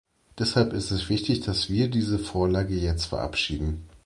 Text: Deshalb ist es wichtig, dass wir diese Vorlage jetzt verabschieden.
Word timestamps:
Deshalb 0.39 0.73
ist 0.73 0.89
es 0.89 1.09
wichtig, 1.09 1.41
dass 1.41 1.69
wir 1.69 1.87
diese 1.87 2.17
Vorlage 2.17 2.73
jetzt 2.73 3.05
verabschieden. 3.05 3.87